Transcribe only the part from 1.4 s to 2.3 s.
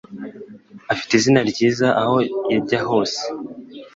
ryiza aho